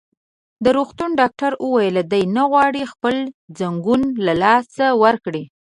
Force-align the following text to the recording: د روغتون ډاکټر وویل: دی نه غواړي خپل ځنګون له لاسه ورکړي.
د 0.63 0.65
روغتون 0.77 1.09
ډاکټر 1.21 1.51
وویل: 1.65 1.97
دی 2.11 2.23
نه 2.35 2.43
غواړي 2.51 2.81
خپل 2.93 3.15
ځنګون 3.59 4.01
له 4.25 4.33
لاسه 4.43 4.85
ورکړي. 5.03 5.43